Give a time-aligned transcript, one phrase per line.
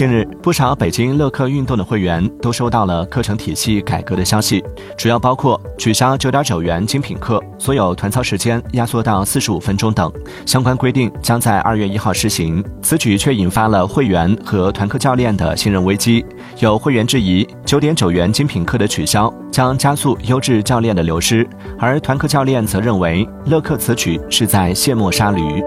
[0.00, 4.64] 近日，不少北京乐客运动的会员都收到了课程体系改革的消息，
[4.96, 10.10] 主要包括取消九点九元精品课、所有团操时间压缩到四十五分钟等。
[10.46, 12.64] 相关规定将在二月一号施行。
[12.80, 16.24] 此举却引发了会员和团课教练的信任危机。
[16.60, 21.46] 有会员质疑，九点九元精品课的取消将加速优质教练的流失，
[21.78, 25.62] 而团课教练则认为乐客此举是在卸磨杀驴。